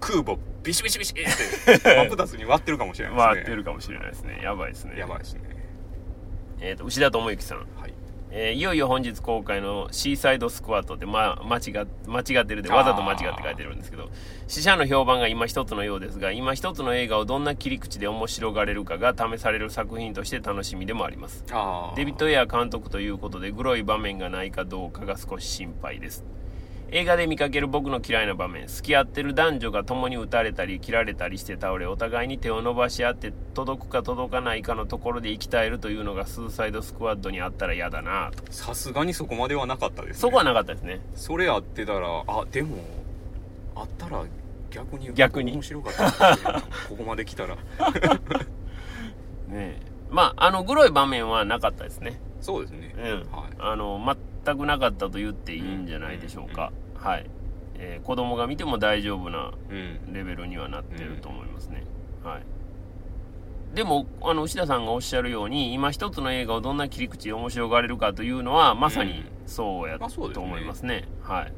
[0.00, 1.24] 空母ビシビシビシって
[1.78, 3.34] 真っ二つに割ってるかもしれないですね。
[3.34, 4.40] 回ってるかもしれないですね。
[4.42, 4.98] やばいですね。
[4.98, 5.40] やばいですね。
[6.60, 7.58] えー、と牛田智之さん。
[7.58, 7.95] はい
[8.30, 14.10] えーいよいよ本日公開のシーサイドスクワットって、まあ、間違っ間違ってるでわざと間違って書いてるんですけど
[14.48, 21.44] 死者の評判が今一つのようですが今一つの映画をどんな切り口で面白がれるかが試される作品として楽しみでもあります。
[21.96, 26.24] デビッド・エア監督ということでグロい場面がないかどうかが少し心配です
[26.92, 38.52] 映画で見かける僕の嫌いな場面付き合ってる男女が共に撃たれたり切られたりして倒れお互いに手を伸ばし合って届くか届かないかのところで息絶えるというのがスーサイドスクワッドにあったら嫌だなと。
[38.52, 42.76] さすがにそこまではなかったです、ね、そこはなかったですねそれあってたらあでも
[43.74, 44.24] あったら
[44.70, 45.52] 逆に逆に。
[45.52, 47.56] 面白かったかもしれないここまで来たら。
[49.48, 49.78] ねえ。
[50.10, 52.20] まああのグロい場面はなかったですね。
[52.40, 53.04] そうですね、うん。
[53.04, 53.50] はい。
[53.58, 53.98] あの
[54.46, 57.26] 全くなかったと言っていいんじゃないでしょうか、はい、
[57.74, 60.12] えー子供が見ても大丈夫なうん。
[60.12, 61.82] レベルにはなってると思いますね、
[62.22, 62.42] はい。
[63.74, 70.40] でもあの牛田さんがおっしゃるように今一つの映画をどんな切り口で面白がれるかというのはまさにそうやまあそうですね。
[70.40, 71.52] と思いますね,、はい。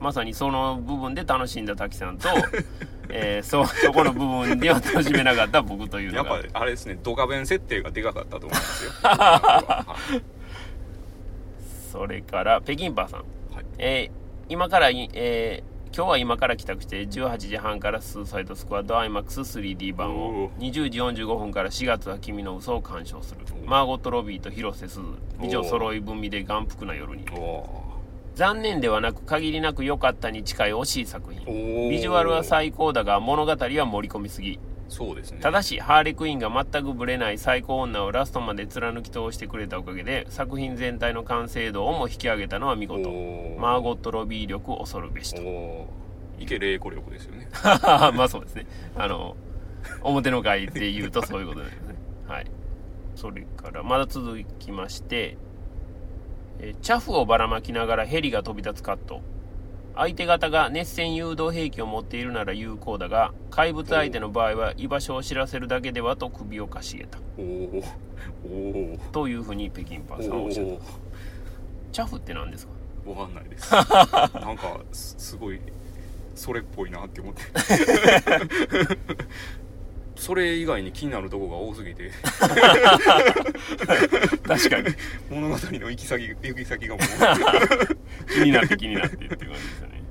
[0.00, 2.28] まさにその部分で楽しんだ滝さんと、
[3.08, 6.40] えーそそこの部分では楽しめなかった僕というやのが。
[6.40, 8.90] っぱあれですねドカベン設定がでかかったと思いますよ。
[9.02, 10.41] はい
[11.92, 13.20] それから北京パーさん。
[13.54, 13.64] はい。
[13.78, 20.72] えー今からい、えー今日は今から帰宅して18時半からスーサイドスクワッド IMAX3D 版をおー。
[20.72, 23.40] 20時45分から4月は君の嘘を鑑賞する。
[23.66, 25.02] マーゴット・ロビーと広瀬すず。
[25.42, 27.26] 以上揃い踏みで眼福な夜に。
[28.34, 31.44] 残念ではなく限りなく良かったに近い惜しい作品。
[31.44, 31.90] ー。
[31.90, 34.58] ビジュアルは最高だが物語は盛り込みすぎ
[34.92, 45.88] そうですねただしハーレクイーンが全くブレない最高女をラストまで貫き通してくれたおかげで作品全体の完成度をも引き上げたのは見事おマーゴット・ロビー力恐るべしとお
[46.38, 48.66] 池玲子力ですよね まあそうですね。
[48.96, 49.36] あの、
[50.02, 51.94] 表の会で言うとそういうことですね。
[52.26, 52.46] はい。
[53.14, 55.36] それから、まだ続きまして、
[56.58, 59.20] えーチャフをばらまきながらヘリが飛び立つカット。
[59.94, 67.18] 相手方が熱線誘導兵器を持っているなら有効だが、怪物相手の場合は居場所を知らせるだけではと首をかしげた。
[67.38, 67.84] おお
[68.94, 70.72] おというふうに北京パーさんはおっしゃった。
[71.92, 72.72] チャフって何ですか？
[73.06, 73.70] おわかんないです。
[73.74, 73.84] なん
[74.56, 75.60] かすすごい
[76.34, 77.42] それっぽいなって思って
[80.16, 82.10] それ以外に気になるとこが多すぎて
[84.46, 84.94] 確かに。
[85.30, 90.02] 物語の行き先行き先がもう気になって気になってっていう感じですよね。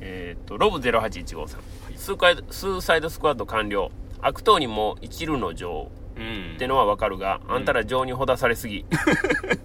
[0.00, 1.60] えっと、ロブ0815さん。
[1.96, 3.90] スーカイスーサイドスクワッド完了。
[4.20, 8.84] 悪党にも一縷の情うんってのはわかるが、あんたら情にほだされすぎ。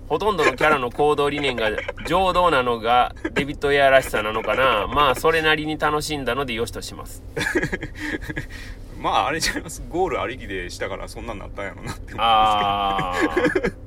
[0.08, 1.70] ほとんどのキャラの行動理念が
[2.08, 4.88] 情動なのがデビッド・エアらしさなのかな。
[4.88, 7.22] まあ、それなりに楽しんだのでよしとします。
[9.00, 9.84] まああれちゃいます？
[9.90, 12.24] ゴールありきでしたからそんなんなったんやろなって思
[13.32, 13.78] うんですけど。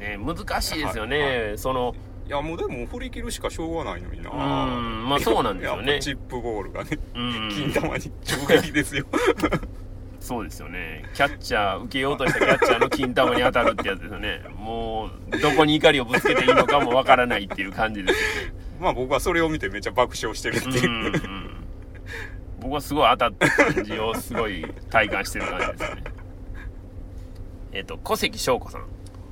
[0.00, 1.54] ね、難しいですよね。
[1.56, 1.94] その、
[2.26, 4.34] いやもうでも振り切るしかしょうがないのになう
[4.80, 7.48] んまあそうなんですよねチップゴールがねうん。
[7.50, 9.04] 金玉に直撃ですよ
[10.20, 11.04] そうですよね。
[11.14, 14.42] キャッチャー、受けようとしたキャッチャーの金玉に当たるってやつですよね。
[14.54, 18.54] もう、どこに怒りをぶつけていいのかもわからないっていう感じですよね。
[18.80, 21.12] まあ僕はそれを見てめっちゃ爆笑してるってうんいうう、ん。
[22.60, 26.04] 僕はすごい当たった 感じをすごい体感してる感じですね。
[27.72, 28.84] えっと、小関翔子さん。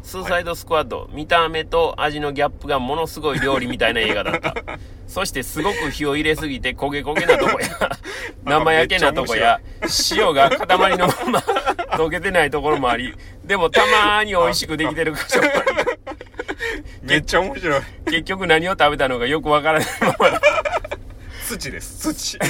[0.03, 4.55] スーサイドスクワッド、見た目と味のギャップがものすごい料理みたいな映画だった。
[5.07, 7.69] そしてすごく火を入れすぎて焦げ焦げなとこや、
[8.45, 9.61] 生焼けなとこや、
[10.13, 11.39] 塩が塊のまま
[11.99, 13.15] 溶けてないところもあり、
[13.45, 15.69] でもたまーに美味しくできてる箇所もあ
[17.03, 20.41] めっちゃ面白いり、結局何を食べたのかよくわからないままだ
[21.57, 22.39] 土です土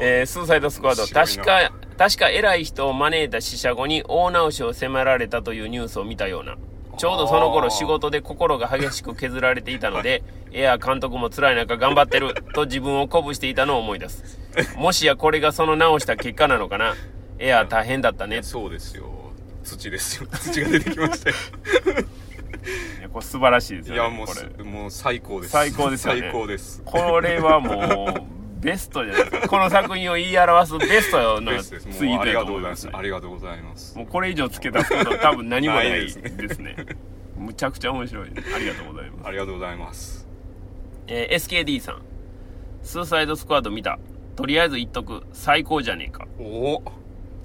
[0.00, 6.56] えースーサイドスクワッド、確なか、確か偉い人を招いた死者後に大直しを迫られたというニュースを見たような。
[6.96, 14.40] ちょうどその頃仕事で心が激しく削られていたので、 エア監督も辛い中頑張ってると自分を鼓舞していたのを思い出す。
[14.76, 16.96] もしやこれがその直した結果なのかな。
[17.38, 18.42] エア大変だったね。
[18.42, 19.10] そうですよ
[19.62, 21.36] 土ですよ土が出てきましたよ
[23.14, 24.18] これ素晴らしいですいよね。
[24.18, 24.26] やも
[24.58, 28.12] うもう最高です最高ですよね最高ですこれはも
[28.60, 29.46] う、ベストじゃないですか。
[29.48, 32.98] この作品を言い表すベストのツイートやもうありがと思いますねとうございます。
[32.98, 36.14] ありがとうございますもうこれ以上付け出すこと多分何もないでです
[36.56, 36.86] すねね。
[37.36, 38.30] むちゃくちゃ面白い。
[38.52, 39.28] ありがとうございます。
[39.28, 40.26] ありがとうございます
[41.06, 42.02] えー SKD さん。
[42.82, 44.00] スーサイドスクワッド見た。
[44.34, 45.22] とりあえず言っとく。
[45.32, 46.26] 最高じゃねえか。
[46.40, 46.82] おお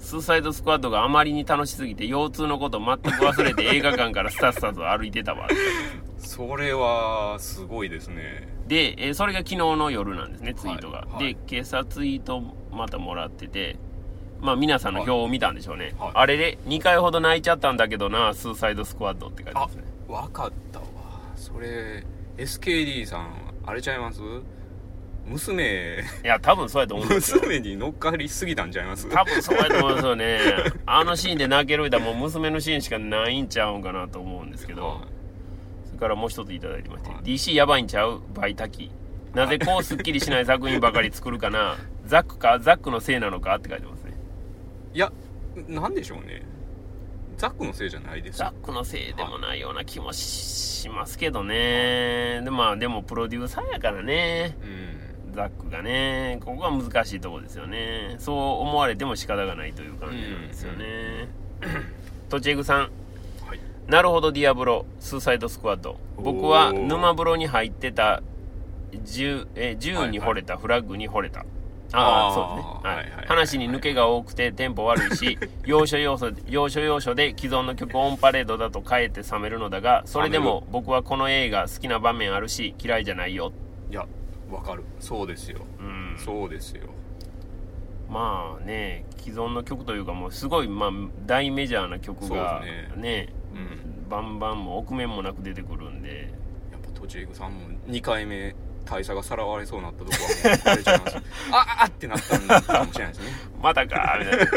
[0.00, 5.46] スーサイドスクワッドがあまりに楽しすぎて腰痛のこと全く忘れて映画館からスタスタと歩いてたわ。
[6.18, 8.48] それはすごいですね。
[8.66, 10.98] で、えーそれが昨日の夜なんですね、ツイートが。
[11.00, 11.24] はい。
[11.24, 13.76] はいで、今朝ツイートまたもらってて、
[14.40, 16.10] まあ皆さんの表を見たんでしょうね、はい。
[16.14, 19.82] あれで2回ほど泣いちゃったんだけどなスーサイドスクワッドって書いてますね。
[20.08, 20.86] わかったわ。
[21.36, 22.04] それ
[22.38, 23.30] SKD さん
[23.66, 24.20] あれちゃいます？
[25.30, 26.04] 娘。
[26.24, 27.40] いや多分そうやと思うんですよ。
[27.40, 29.08] 娘に乗っかりすぎたんちゃいます？
[29.08, 30.40] 多分そうやと思うんですよね。
[30.86, 34.98] あのシーンで泣けるいたらもう娘のシーンしかないんちゃうんかなと思うんですけど、はい。
[35.86, 37.22] それからもう一ついただいてまして、はい。
[37.22, 38.20] DC やばいんちゃう？
[38.34, 38.90] バイタキ。
[39.34, 41.76] なぜこうすっきりしない作品ばかり作るかな？
[42.06, 42.58] ザックか？
[42.60, 44.14] ザックのせいなのかって書いてますね。
[44.92, 45.12] いや
[45.68, 46.42] なんでしょうね。
[47.36, 52.42] ザックのせいじゃないですザックのせいでもないような気もしますけどね。
[52.44, 54.58] で,、まあ、でもプロデューサーやからね。
[54.62, 54.99] うん
[55.30, 58.16] ザックがねここが難しいところですよね。
[58.18, 61.28] そう思われても仕方がないという感じなんですよね、
[62.28, 62.80] とちえぐさん。
[63.46, 63.60] はい。
[63.86, 64.86] なるほどディアブロ。
[64.98, 68.22] スーサイドスクワッド僕は沼風呂に入ってた
[69.04, 71.44] 銃え銃に惚れた、フラッグに惚れた。
[71.92, 72.96] ああそうですね、はい。
[72.96, 83.52] はいはいはい話に抜けが多くてテンポ悪いし 要所要所要所要所で既存の曲オンパレードだとかえって冷めるのだがそれでも僕はこの映画好きな場面あるし嫌いじゃないよ。
[83.90, 84.06] いや
[84.50, 84.84] わかる。
[84.98, 85.60] そうですよ。
[85.78, 86.16] うん。
[86.18, 86.88] そうですよ。
[88.08, 90.90] まあね既存の曲というかもうすごい、まあ、
[91.26, 93.32] 大メジャーな曲がそうですね。
[93.54, 94.08] うん。
[94.08, 96.32] バンバンも臆面もなく出てくるんで。
[96.72, 100.28] やっぱとちえぐさんも2回目大佐がさらわれそうになったとこはもう
[100.72, 101.16] あれちゃいます。
[101.52, 103.32] ああってなったんかもしれないですね。
[103.62, 104.42] またかみたいな、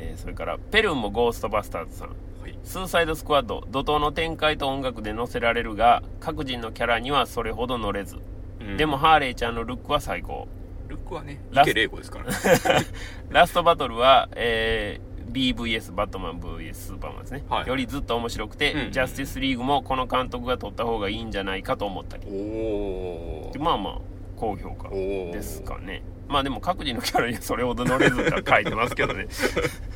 [0.00, 2.10] えーそれからペルンもゴーストバスターズさん
[2.50, 8.16] はいスーサイドスクワッド怒涛の展開と音楽で乗せられるが各人のキャラにはそれほど乗れず、
[8.60, 8.76] うん。
[8.76, 10.48] でもハーレーちゃんのルックは最高。
[10.88, 12.36] ルックはねラス池玲子ですからね。
[13.30, 17.68] ラストバトルは、えー BVS バットマン VS スーパーマンですね、はい。
[17.68, 18.90] よりずっと面白くて、うん。
[18.90, 22.26] ジャスティスリーグもこの監督が取った方がいいんじゃないかと思ったり。
[22.28, 23.98] おおまあまあ
[24.34, 26.02] 高評価ですかね。
[26.30, 29.26] まあでも各自のキャラにはそれほど乗れずとは書いてますけどね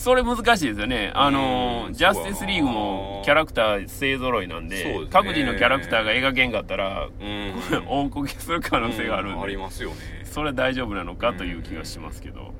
[0.00, 1.12] それ難しいですよね。
[1.14, 1.92] あのうん。
[1.92, 2.62] ジャスティスリー。
[2.62, 5.06] グもキャラクター勢ぞろいなんでですね。
[5.10, 7.52] 各自のキャラクターが描けんかったらうん。
[7.86, 9.96] 大こけする可能性があるんで、うんありますよね。
[10.24, 12.54] それ大丈夫なのかという気がしますけど、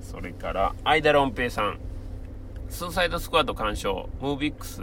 [0.00, 1.78] それからアイダロンペイさん。
[2.68, 4.08] スーサイドスクワッド鑑賞。
[4.20, 4.82] MOVIX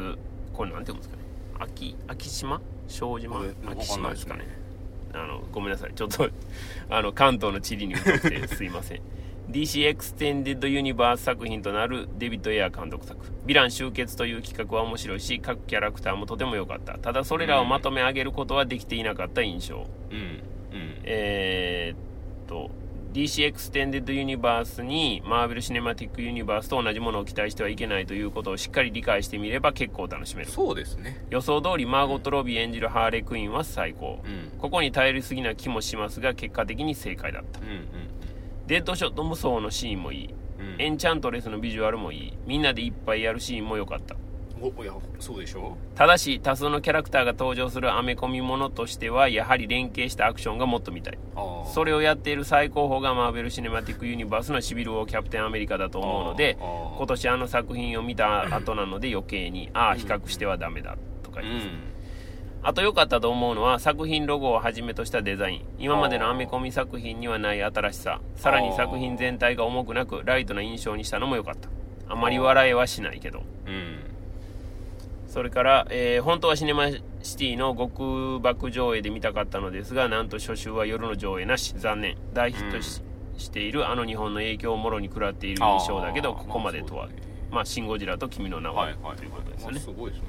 [0.54, 1.24] これなんていうんですかね。
[1.60, 2.62] 秋昭島？
[2.88, 3.42] 小島？
[3.42, 4.48] 秋わかんないですかね。
[5.14, 5.94] あのごめんなさい。
[5.94, 6.30] ちょっと
[6.90, 9.02] あの関東の地理に疎くてすいません
[9.50, 13.26] DC エクステンデッドユニバース作品となるデビッド・エア監督作。
[13.46, 16.98] ヴィラン集結という企画は面白いし各キャラクターもとても良かった。
[16.98, 20.18] ただそれらをまとめ上げることはできていなかった印象、うん。
[20.18, 21.02] うん。
[21.04, 22.72] えーっと
[23.14, 30.52] DC エクステンデッドユニバースにマーベル・シネマティック・ユニバースと同じものを期待してはいけないということをしっかり理解してみれば結構楽しめる。
[30.52, 31.26] そうですね。
[31.30, 37.68] 予想通りマーゴット・ロビー演じるハーレークイーンは最高うんここに頼りすぎな気もしますが結果的に正解だったうん
[38.68, 40.30] デッドショット無双のシーンもいい。
[40.60, 40.68] うん。
[40.74, 42.34] うんエンチャントレスのビジュアルもいい。
[42.46, 44.16] みんなでいっぱいやるシーンも良かった。
[44.60, 45.78] おいやそうでしょ？
[45.94, 51.18] ただし多数のキャラクターが登場するアメコミものとしてはやはり連携したアクションがもっと見たい。
[51.74, 61.70] それをやっている最高峰がマーベル・シネマティック・ユニバースのシビル・ウォー・キャプテン・アメリカだと思うので今年あの作品を見た後なので余計にああ比較してはダメだとかう言います、ん
[62.64, 65.66] あと良かったと思うのは作品ロゴをはじめとしたデザイン。
[65.80, 68.20] 今までのアメコミ作品にはない新しさ。
[68.36, 71.70] さらに作品全体が重くなくライトな印象にしたのも良かった。
[72.10, 73.44] あまり笑えはしないけど。
[73.68, 74.00] うん。
[75.28, 76.90] それから、えー本当はシネマ
[77.22, 81.74] シティの極爆上映で見たかったのですがなんと初週は夜の上映なし。
[81.78, 82.18] 残念。
[82.34, 83.02] 大ヒットし,、
[83.38, 90.28] しているあの日本の影響をもろに食らっている印象だけどここまでとはまあまあ「シン・ゴジラ」と「君の名は」はいはいということですよまあねすごいですね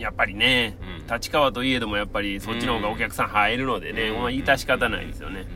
[0.00, 0.76] やっぱりね、
[1.08, 1.14] うん。
[1.14, 4.20] 立川といえどもやっぱりそっちの方がお客さん入るのでね、うん。
[4.20, 5.46] まあ致し方ないですよね、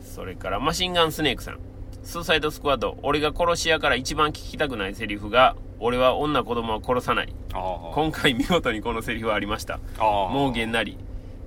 [0.00, 1.58] それからマシンガンスネークさん。
[2.02, 7.34] スーサイドスクワッド俺が殺し屋から一番聞きたくないセリフが俺は女子供は殺さない。
[7.52, 9.78] 今回見事にこのセリフはありました。
[9.98, 10.96] もうげんなり。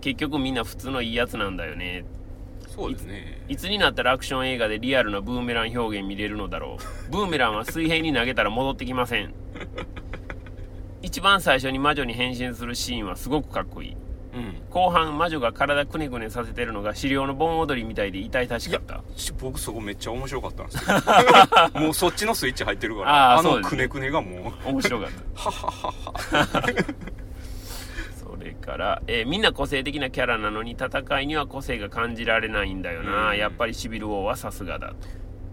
[0.01, 2.05] 結局みんな普通のいいやつなんだよね。
[2.67, 3.41] そうですね。
[3.49, 6.77] いつになったらアクション映画でリアルなブーメラン表現見れるのだろ
[7.09, 7.11] う。
[7.11, 9.33] ブーメランは水平に投げたら戻ってきません
[11.01, 13.97] 一番最初に魔女に変身するシーンはすごくかっこいい。
[14.33, 14.61] うん。
[14.69, 19.01] 後半魔女が体くねくねさせてるのが資料の盆踊りみたいで痛々しかった。
[19.15, 20.97] し僕そこめっちゃ面白かったんですよ。
[21.81, 23.33] もうそっちのスイッチ入ってるから。
[23.33, 24.69] ああのくねくねがもう。
[24.69, 25.21] 面白かった。
[25.41, 26.67] はははは。
[28.15, 33.37] それから、えーみんな個性的なキャラなのに戦いには個性が感じられないんだよな、うん。
[33.37, 34.95] やっぱりシビル王はさすがだと。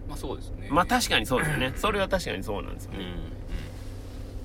[0.08, 0.68] まあそうですね。
[0.70, 1.72] まあ確かにそうですよね。
[1.74, 3.37] それは確かにそうなんですよね、うん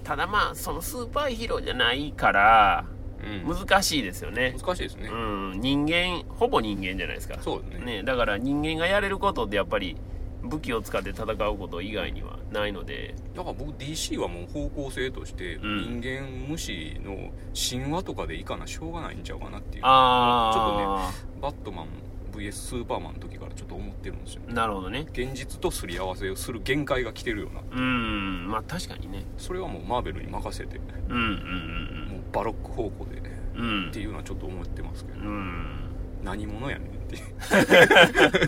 [0.04, 2.86] ただまあそのスーパーヒーローじゃないから
[3.24, 3.56] うん。
[3.56, 4.56] 難しいですよね。
[4.60, 5.16] 難しいですね、う
[5.56, 5.62] ん。
[5.62, 7.38] 人間ほぼ人間じゃないですか。
[7.42, 7.98] そうですね。
[7.98, 8.04] ね。
[8.04, 9.98] だから人間がやれることってやっぱり
[10.44, 13.16] 武器を使って戦うこと以外にはないので。
[13.34, 16.02] だから僕 DC はもう方向性としてうん。
[16.02, 19.84] 人間無視の神話とかでいいかなしょうがないんちゃうかなっていう。
[19.86, 21.12] あ
[21.42, 21.88] バットマン
[22.34, 24.42] VS スーパーマンの時からちょっと思ってるんですよ。
[24.50, 25.06] あなるほどね。
[25.12, 27.62] 現実とすり合わせをする限界が来てるような。
[27.72, 28.48] うん。
[28.50, 29.26] まあ確かにね。
[29.38, 32.24] それはもうマーベルに任せてもうんうん。
[32.30, 33.22] うバロック方向で
[33.56, 33.66] うん。
[33.66, 35.94] うんっていうのはちょっと思ってますけど、うん。
[36.24, 37.24] 何者やねんっていう。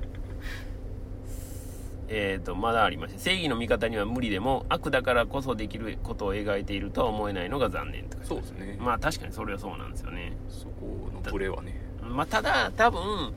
[2.10, 8.23] えー、とまだありまして正義の味方には無理でも悪だからこそできることを描いているとは思えないのが残念とか。
[8.23, 10.38] そうですね、まあ確かにそれはそうなんですよね。
[10.47, 11.82] そこのブレはね。
[12.01, 13.34] まあただ多分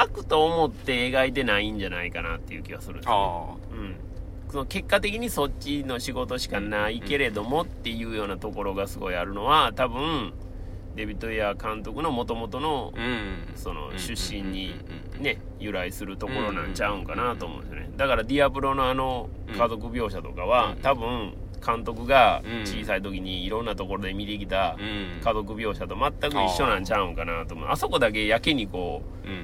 [0.00, 3.96] 悪と思って描いてないんじゃないかなっていう気がするんですよあうん、
[4.50, 10.32] その結果的にそっちの仕事しかないけれどもっていうようなところがすごいあるのは多分
[10.98, 12.92] デビッド・エア監督のもともとの
[13.54, 14.74] その出身に
[15.20, 17.90] ね由来するところなんちゃうんかなと思うんですよね。
[17.96, 20.76] だからディアブロのあの家族描写とかはうん。
[20.78, 21.34] 多分
[21.64, 22.66] 監督がうん。
[22.66, 25.20] 小さい時にいろんなところで見てきたうん。
[25.22, 27.68] 家族描写と全く一緒なんちゃうんかなと思う。
[27.70, 29.30] あそこだけやけにこうん。
[29.30, 29.34] う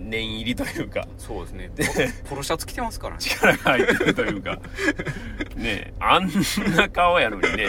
[0.00, 1.06] 念入りというか。
[1.18, 1.70] そうですね。
[2.24, 3.20] ポポロシャツ着てますからね。
[3.20, 4.58] 力が入ってるというか。
[5.56, 6.30] ねえあん
[6.76, 7.66] な顔やのにね。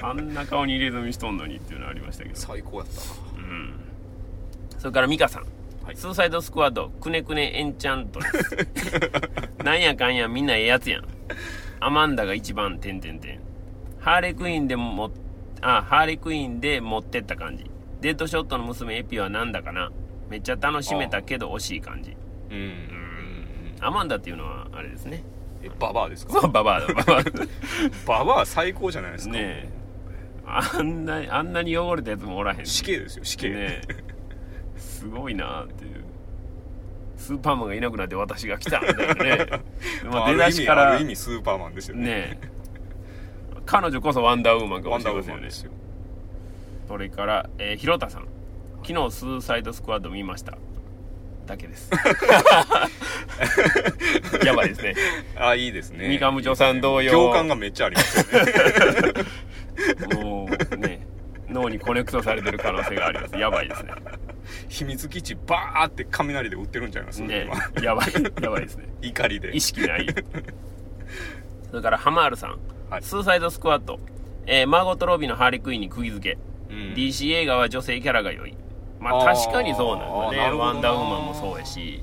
[0.00, 2.36] あんな顔に入れ墨しとんのにっていうのはありましたけど。
[2.36, 3.48] 最高やったな。
[3.48, 3.74] うん。
[4.78, 5.42] それからミカさん、
[5.84, 5.96] はい。
[5.96, 8.56] スーサイドスクワッドくねくねエンチャントです。
[9.64, 11.04] なんやかんやみんなええやつやん。
[11.80, 13.40] アマンダが一番てんてんてん。
[13.98, 15.10] ハーレクイーンでも
[15.60, 17.68] あハーレクイーンで持ってった感じ。
[18.00, 19.90] デッドショットの娘エピはなんだかな
[20.28, 22.16] めっちゃ楽しめたけど惜しい感じ。
[22.50, 22.56] うん。
[22.56, 23.08] うんうん
[23.80, 25.22] アマンダっていうのはあれですね。
[25.62, 26.40] えババアですか？
[26.40, 26.86] そうババアだ。
[26.94, 27.22] ババア。
[28.18, 29.34] ババア最高じゃないですか。
[29.34, 29.68] ねえ。
[30.46, 32.66] あんなあんなに汚れたやつもおらへん。
[32.66, 34.04] 死刑ですよ死刑、ねえ。
[34.76, 36.04] すごいなっていう。
[37.16, 39.46] スーパーマンがいなくなって私が来たみたいなね。
[40.10, 42.04] まあ出だしからある意味スーパーマンですよね。
[42.04, 42.48] ねえ。
[43.66, 45.40] 彼女こそワンダーウーマンかもワンダーウしれませんよね。
[45.40, 45.72] ーマンですよ。
[46.88, 48.26] それから、えー、広田さん
[48.88, 50.56] 昨日スーサイドスクワッド見ました。
[51.46, 51.90] だけです。
[54.44, 54.94] やばいですね。
[55.36, 56.08] あいいですね。
[56.08, 58.52] 三上町さん同様共感がめっちゃありますよね。
[60.24, 61.06] もうね
[61.50, 63.36] 脳にコネクトされてる可能性があります。
[63.36, 63.92] やばいですね。
[64.68, 67.20] 秘密基地バーって雷で撃ってるんちゃいます？
[67.22, 67.56] ね今。
[67.82, 68.86] やばいやばいですね。
[69.02, 69.54] 怒りで。
[69.54, 70.06] 意識ない。
[71.70, 73.02] それからハマールさん、はい。
[73.02, 74.00] スーサイドスクワット、
[74.46, 76.38] えーマーゴット・ロビーのハーレクイーンに釘付け、
[76.70, 76.94] うん。
[76.94, 78.54] DC 映画は女性キャラが良い
[79.00, 80.58] まあ確かにそうなんだね。
[80.58, 82.02] ワンダーウーマンもそうやし。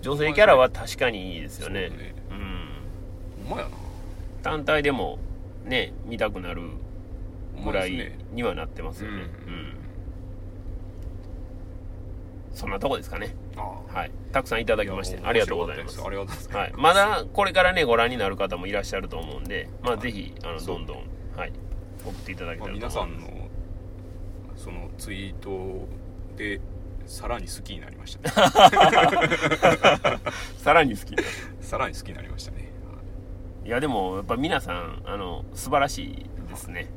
[0.00, 1.88] 女性キャラは確かにいいですよね。
[1.90, 2.14] ね。
[2.30, 3.48] うん。
[3.48, 3.76] ほんまやな。
[4.42, 5.18] 単体でも
[5.64, 6.62] ね見たくなる
[7.64, 9.16] ぐらいにはなってますよね。
[9.16, 9.54] うん。
[9.54, 9.74] うん。
[12.52, 13.34] そんなとこですかね。
[13.56, 14.10] あはい。
[14.32, 16.00] たくさんいただきましてありがとうございます。
[16.00, 16.56] ありがとうございます。
[16.56, 20.00] はい、まだこれからねご覧になる方もいらっしゃると思うんで、まあ、はい。
[20.00, 20.96] ぜひあのどんどん、
[21.36, 21.52] はい、
[22.04, 23.46] 送っていただけたまあらと皆さんの思いま
[24.56, 25.88] すそのツイート
[26.36, 26.60] で
[27.06, 28.30] さらに好きになりましたね。
[30.58, 31.14] さらに好き。
[31.14, 31.22] な
[31.60, 32.70] さらに好きになりましたね。
[33.64, 33.68] い。
[33.68, 36.88] やでもやっぱ皆さんあの素晴らしいですね。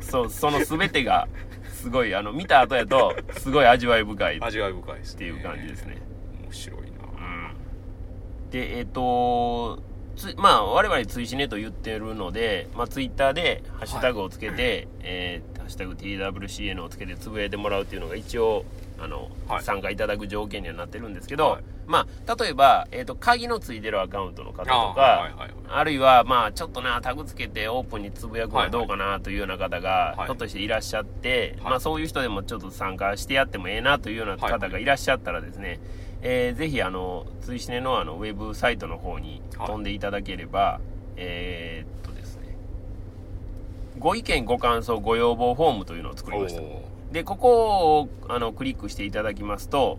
[0.00, 1.28] そうその全てが
[1.72, 5.18] すごいあの見た後やとすごい味わい深いっ味わい深いですね。
[5.18, 5.98] ていう感じですね、
[6.44, 6.86] 面白いな。
[6.86, 7.20] う
[8.46, 8.50] ん。
[8.50, 9.82] でえっ、と
[10.16, 18.64] つまあ我々追試ねと言ってるので、まあ、ツイッターでハッシュタグをつけて、えーハッシュタグ TWCN をつけてつぶやいてもらうっていうのが一応
[19.00, 19.62] あの、はい。
[19.62, 21.62] 参加いただく条件にはなってるんですけど、はい。
[21.86, 25.50] まあ例えば、えー、と鍵のついてるアカウントの方とかあはいはいはい。
[25.68, 31.70] あるいはまあちょっとなタグつけてオープンにつぶやくのはどうかなというような方がはいひょっとしていらっしゃって、はい。
[31.70, 34.84] まあそういう人でもちょっと参加してやってもええなというような方がい。
[34.84, 35.80] らっしゃったらですね、
[36.20, 40.80] えーぜひあの追試ねのあのウェブサイトの方に飛んでいただければ、
[41.16, 42.07] えーっとですね
[43.98, 46.62] ご意見ご感想ご要望フォームというのを作りました。
[47.12, 49.98] でここをあのクリックしていただきますと、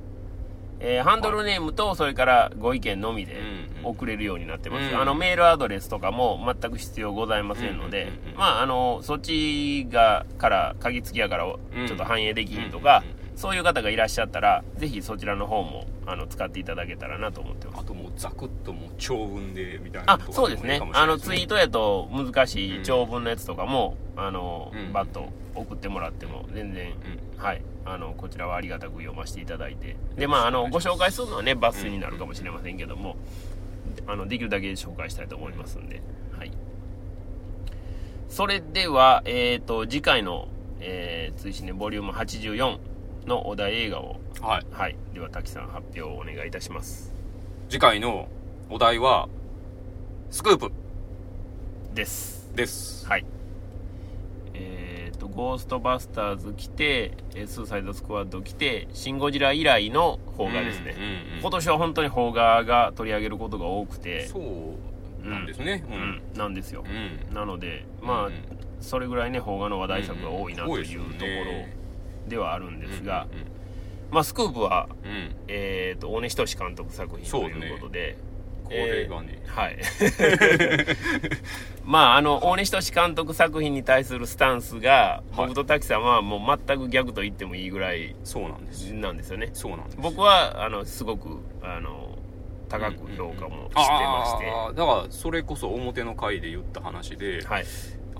[0.80, 3.40] えーハンドルネームとそれからご意見のみでうん
[3.84, 3.92] うん。
[3.92, 5.02] 送れるようになってます、うん。
[5.02, 8.38] あのメールアドレスとかも全く必要ございませんので、うんうんうんうん。
[8.38, 17.80] まああのそっちがから鍵付きやからうんちょっと反映できひんとか、うんうんうんそういう方がいらっしゃったらぜひそちらの方もあの使っていただけたらなと思ってます。
[17.80, 20.82] あともうザクッともう長文でみたいなあそうですね。
[20.92, 24.92] あのツイートやと難しい長文のやつとかも、あのうん。
[24.92, 26.94] バッと送ってもらっても全然、
[27.38, 27.62] はい。
[27.86, 29.96] あのこちらはありがたく読ませていただいて。
[30.18, 33.16] でまああのご紹介するのはね抜粋になるかもしれませんけども、
[34.06, 36.02] あのできるだけ紹介したいと思いますんで。
[36.38, 36.52] はい。
[38.28, 40.50] それでは、えっ、と、次回の、
[40.82, 42.80] えー、追試ねボリューム84
[43.30, 44.66] のお題映画を、はい。
[44.72, 44.96] はい。
[45.14, 47.14] では、滝さん発表をお願いいたします。
[47.70, 48.28] 次回の
[48.70, 49.30] お題は
[50.32, 50.72] スクープ。
[51.94, 52.52] です。
[52.56, 53.08] です。
[53.08, 53.26] はい。
[54.56, 60.96] えっ、と、ゴーストバスターズ来て、えースーサイドスクワッド来て、シン・ゴジラ以来の邦画ですね。
[60.98, 65.86] うんうんうん今年は本当に邦画が取り上げることが多くて、そうなんですね。
[65.90, 66.02] ううん。
[66.02, 66.84] ん、なんですよ。
[66.86, 67.34] うん。
[67.34, 68.34] なので、まあ、うん
[68.82, 71.79] それぐらいね、邦画の話題作が多いなというとこうんうん
[72.30, 73.60] ではあるんですが、うん
[74.12, 75.12] まあ、スクープは、うん。
[75.12, 78.18] うんえっ、と、大根仁志監督作品ということで、
[78.64, 79.78] これがね、はい。
[81.84, 85.48] まあ、あの、大根仁志監督作品に対するスタンスが、はい。
[85.48, 88.94] 僕と滝さんはもう全く逆と言ってもいいぐらいそうなんです。
[88.94, 89.50] なんですよね。
[89.54, 89.98] そうなんです。
[90.00, 92.18] 僕は、あの、すごく、あの、
[92.68, 94.76] 高く評価もしてまして、あー。
[94.76, 97.66] だからそれこそ表の回で言った話で、はい。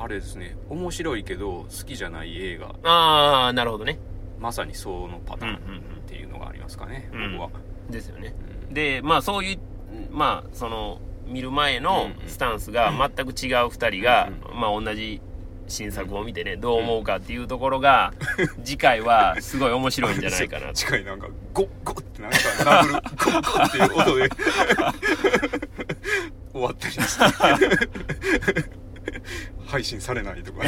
[0.02, 2.74] あれですね面白いけど好きじゃない映画。
[2.84, 4.00] ああ、なるほどね。
[4.40, 5.80] まさにそのパターンうんうんうん。
[5.80, 7.38] っていうのがありますかね、うん。
[7.38, 8.34] 僕は、ですよね。
[8.68, 8.74] うん。
[8.74, 9.60] で、まあ、そういう、
[10.10, 12.30] まあ、その、見る前のうんうん。
[12.30, 15.22] スタンスが全く違う二人が、うんまあ、同じ
[15.68, 18.14] 新作を見てね、どう思うかっていうところが、
[18.64, 20.74] 次回はすごい面白いんじゃないかなと。
[20.74, 24.30] 近いなんかゴッゴッってなんか殴る ゴッゴッっていう音で
[26.52, 27.00] 終わったりし
[28.58, 28.80] て
[29.70, 30.64] 配信されないとか。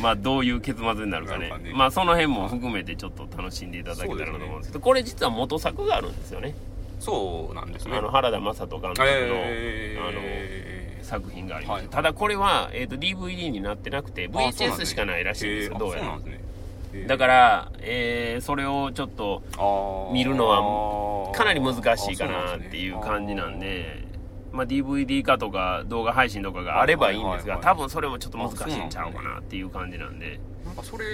[0.00, 1.50] まあ、どういう結末になるかね。
[1.62, 1.72] ね。
[1.74, 6.54] まあ、その辺も含めてちょっと楽しんでいただけたらなと思うんですけど、これ実は元作があるんですよね。
[7.00, 7.96] そうなんですね。
[7.98, 14.86] あの、原田雅人監督の、えーあの、作品がありまして、はいただこれは、えっ、と、DVD になってなくて、VHS ね。
[14.86, 16.18] しかないらしいんですよ、どうやら。
[17.06, 19.42] だから、えーそれをちょっと、
[20.12, 24.03] 見るのはかなり難しいかあなっていう感じなんで、
[24.54, 31.04] まあ、DVD 化とか動画配信とかがあればいいんですが、多分それもちょっと難しいんちゃうかなっていう感じなんで、なんかそれ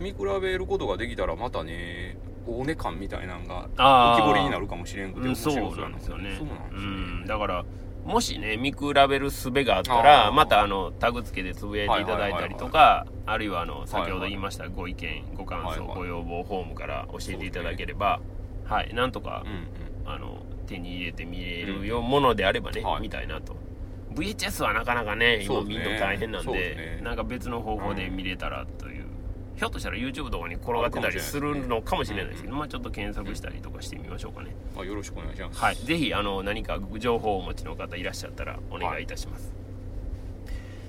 [0.00, 2.16] 見比べることができたらまたね
[2.46, 6.36] 大根感みたいなのが浮き彫りになるかもしれんくてうん、そうなんですよね。
[6.38, 6.90] そうなんですね。
[7.20, 7.64] うん、だから、
[8.06, 8.78] もしね、見比
[9.08, 18.20] べる術があったら、またあの、タグ付けでつぶやいていただいたりとか、あるいはあの、先ほど言いましたご意見、ご感想、ご要望フォームから教えていただければ、
[18.64, 19.88] はい、なんとかうんうん。
[20.10, 20.38] あの
[20.68, 23.02] 手に入れて見れるようものであればね、はい。
[23.02, 23.56] 見たいなと。
[24.12, 27.00] VHS はなかなかね今見るの大変なんでですね。
[27.02, 29.04] なんか別の方法で見れたらという、
[29.56, 35.60] ひょっとしたら YouTube とかに転がってたりするのかもしれないですけど、まあちょっと検索したりとかしてみましょうかね、あよろしくお願いします。
[35.60, 35.76] はい。
[35.76, 39.52] ぜひあの何か情報をお持ちの方いらっしゃったらお願いいたします、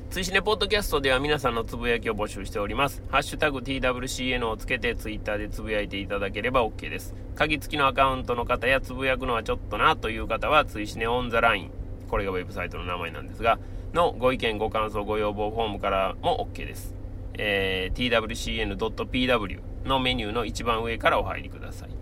[0.09, 3.03] 追試ねポッドキャストでは皆さんのつぶやきを募集しております。
[3.09, 7.13] ハッシュタグ TWCN をつけてツイッターでつぶやいていただければ OK です。
[7.35, 11.71] 鍵付きのアカウントの方やつぶやくのはちょっとなという方は追試ねオンザライン。
[12.09, 13.59] これがウェブサイトの名前なんですが、
[13.93, 16.95] のご意見、ご感想、ご要望フォームからも OK です。
[17.37, 21.98] えー twcn.pw のメニューの一番上からお入りください。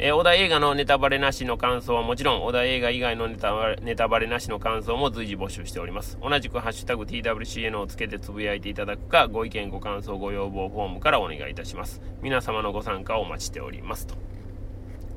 [0.00, 6.18] えー、小田映画のネタバレなしの感想はもちろん、小田映画以外のネタバレネタバレなしの感想も随時募集しております。
[6.22, 12.00] 同じくハッシュタグ TWCN をつけてつぶやいていただくか、ご意見、ご感想、ご要望フォームからお願いいたします。
[12.22, 14.14] 皆様のご参加をお待ちしておりますと。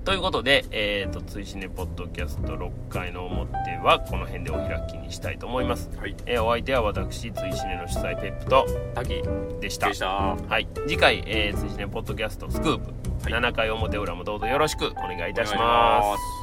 [0.04, 3.54] ということで、えーと、追試ねポッドキャスト6回の表
[3.84, 5.92] はこの辺でお開きにしたいと思います。
[5.96, 8.66] はいえーお相手は私、追試ねの主催ペップと
[8.96, 9.22] 滝
[9.62, 9.90] でした。
[9.90, 16.18] でしたはい、次回、えー、追試ねポッドキャストスクープ、はい7回表裏もどうぞよろしくお願いいたしま。
[16.18, 16.41] す